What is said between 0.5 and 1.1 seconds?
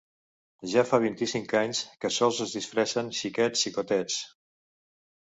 Ja fa